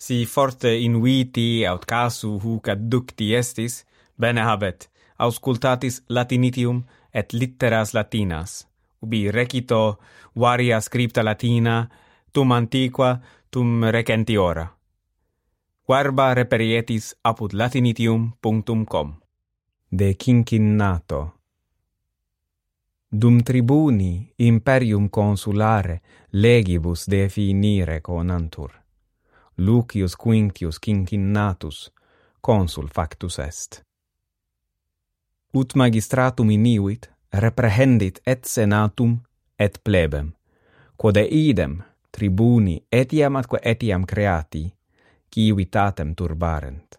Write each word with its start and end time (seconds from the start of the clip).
si 0.00 0.24
forte 0.24 0.70
inuiti 0.80 1.66
aut 1.68 1.84
casu 1.84 2.38
huc 2.40 2.70
adducti 2.72 3.34
estis, 3.36 3.84
bene 4.16 4.40
habet, 4.40 4.88
auscultatis 5.20 6.00
latinitium 6.08 6.80
et 7.12 7.34
litteras 7.36 7.92
latinas, 7.92 8.64
ubi 9.04 9.28
recito 9.30 9.98
varia 10.34 10.80
scripta 10.80 11.22
latina, 11.22 11.84
tum 12.32 12.52
antiqua, 12.52 13.20
tum 13.50 13.84
recentiora. 13.84 14.66
Quarba 15.84 16.32
reperietis 16.34 17.14
apud 17.22 17.52
latinitium.com 17.52 19.14
De 19.88 20.14
Cincinnato. 20.16 21.20
Dum 23.08 23.40
tribuni 23.42 24.32
imperium 24.36 25.08
consulare 25.10 26.00
legibus 26.30 27.08
definire 27.08 28.00
conantur 28.00 28.80
Lucius 29.60 30.16
Quintius 30.16 30.78
Quincinnatus 30.78 31.92
consul 32.40 32.88
factus 32.88 33.38
est. 33.38 33.82
Ut 35.54 35.74
magistratum 35.74 36.50
iniuit 36.50 37.10
reprehendit 37.32 38.20
et 38.26 38.44
senatum 38.44 39.18
et 39.58 39.80
plebem, 39.84 40.32
quod 40.96 41.16
idem 41.30 41.82
tribuni 42.10 42.78
etiam 42.92 43.36
atque 43.36 43.60
etiam 43.62 44.06
creati, 44.06 44.64
civitatem 45.34 46.14
turbarent. 46.14 46.96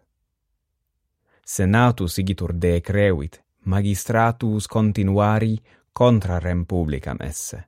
Senatus 1.45 2.17
igitur 2.17 2.53
decreuit, 2.61 3.41
magistratus 3.65 4.67
continuari 4.67 5.57
contra 5.93 6.39
rem 6.39 6.65
publicam 6.65 7.17
esse. 7.25 7.63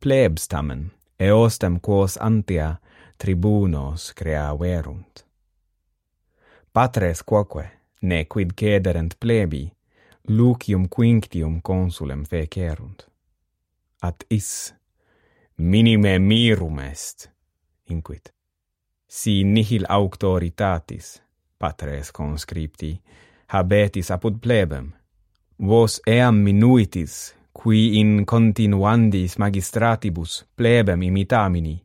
Plebs 0.00 0.48
tamen, 0.48 0.90
eostem 1.18 1.78
quos 1.78 2.18
antia 2.20 2.80
tribunos 3.22 4.12
creaverunt. 4.12 5.26
Patres 6.72 7.22
quoque, 7.22 7.70
ne 8.00 8.24
quid 8.24 8.50
cederent 8.56 9.14
plebi, 9.18 9.72
lucium 10.26 10.88
quinctium 10.88 11.60
consulem 11.60 12.24
fecerunt. 12.24 13.06
At 14.02 14.24
is 14.28 14.74
minime 15.56 16.18
mirum 16.18 16.80
est, 16.80 17.30
inquit. 17.84 18.32
Si 19.06 19.44
nihil 19.44 19.86
auctoritatis, 19.88 21.22
patres 21.58 22.10
conscripti, 22.10 23.00
habetis 23.46 24.10
apud 24.10 24.40
plebem, 24.40 24.90
vos 25.58 26.00
eam 26.06 26.42
minuitis, 26.42 27.36
qui 27.52 28.00
in 28.00 28.24
continuandis 28.26 29.38
magistratibus 29.38 30.42
plebem 30.56 31.02
imitamini, 31.02 31.78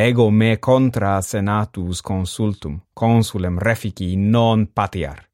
ego 0.00 0.30
me 0.30 0.56
contra 0.56 1.20
senatus 1.22 2.00
consultum, 2.02 2.80
consulem 2.94 3.58
refici 3.58 4.16
non 4.16 4.66
patiar. 4.66 5.28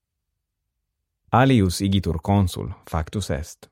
Alius 1.30 1.80
igitur 1.80 2.20
consul, 2.22 2.70
factus 2.90 3.30
est. 3.30 3.68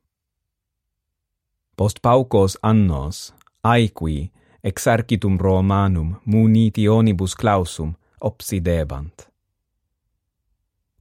Post 1.76 2.00
paucos 2.02 2.58
annos, 2.62 3.34
aequi, 3.62 4.32
exarchitum 4.62 5.38
Romanum 5.38 6.16
munitionibus 6.24 7.34
clausum 7.34 7.94
obsidebant. 8.20 9.30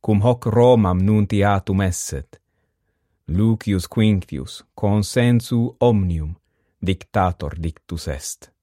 Cum 0.02 0.22
hoc 0.22 0.45
Romam 0.45 1.03
nuntiatum 1.03 1.81
esset, 1.81 2.42
Lucius 3.28 3.88
Quinctius 3.88 4.64
consensu 4.73 5.76
omnium 5.80 6.36
dictator 6.81 7.55
dictus 7.59 8.08
est 8.08 8.61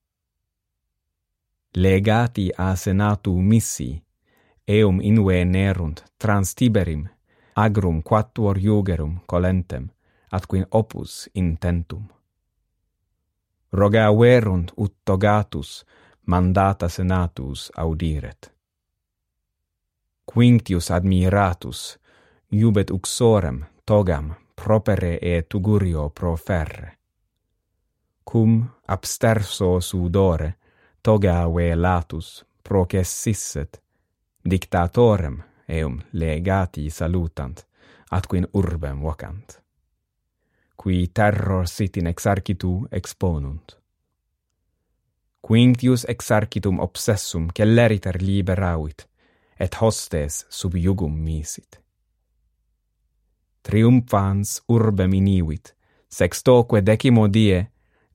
legati 1.76 2.50
a 2.56 2.74
senatu 2.76 3.40
missi, 3.40 4.02
eum 4.68 5.00
inue 5.00 5.44
nerunt 5.44 6.04
trans 6.18 6.54
Tiberim, 6.54 7.08
agrum 7.54 8.02
quattuor 8.02 8.58
iugerum 8.58 9.20
colentem, 9.26 9.88
atquin 10.30 10.66
opus 10.70 11.28
intentum. 11.34 12.08
Rogaverunt 13.72 14.72
ut 14.76 14.94
togatus, 15.04 15.84
mandata 16.26 16.88
senatus 16.88 17.70
audiret. 17.76 18.52
Quinctius 20.34 20.90
admiratus, 20.90 21.98
iubet 22.52 22.90
uxorem 22.90 23.64
togam 23.84 24.34
propere 24.54 25.18
e 25.22 25.42
tugurio 25.42 26.10
proferre. 26.10 26.98
Cum 28.24 28.70
absterso 28.86 29.80
sudore, 29.80 30.57
togae 31.08 31.76
latus 31.76 32.44
processisset, 32.62 33.82
dictatorem 34.50 35.42
eum 35.68 36.00
legati 36.12 36.90
salutant, 36.90 37.62
atquin 38.10 38.46
urbem 38.52 39.00
vocant. 39.00 39.62
Qui 40.76 41.08
terror 41.08 41.66
sit 41.66 41.96
in 41.96 42.06
exarchitu 42.06 42.86
exponunt. 42.92 43.78
Quintius 45.40 46.04
exarchitum 46.04 46.78
obsessum 46.78 47.46
celeriter 47.56 48.18
liberauit, 48.20 49.06
et 49.60 49.80
hostes 49.80 50.44
sub 50.48 50.76
jugum 50.76 51.14
misit. 51.24 51.80
Triumphans 53.62 54.60
urbem 54.68 55.12
inivit, 55.12 55.72
sextoque 56.08 56.84
decimo 56.84 57.26
die, 57.32 57.64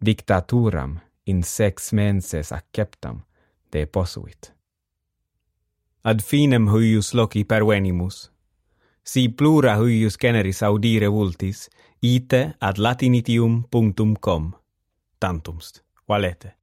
dictaturam 0.05 0.99
in 1.23 1.43
sex 1.43 1.91
menses 1.91 2.51
acceptam 2.51 3.25
de 3.71 3.85
posuit. 3.85 4.53
Ad 6.03 6.21
finem 6.21 6.67
huius 6.67 7.13
loci 7.13 7.43
pervenimus. 7.45 8.31
Si 9.03 9.29
plura 9.29 9.77
huius 9.77 10.17
generis 10.17 10.61
audire 10.63 11.07
vultis, 11.07 11.69
ite 11.99 12.55
ad 12.59 12.77
latinitium.com. 12.77 14.53
Tantumst, 15.19 15.83
valete. 16.07 16.62